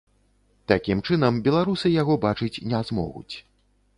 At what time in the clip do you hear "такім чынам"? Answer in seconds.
0.71-1.37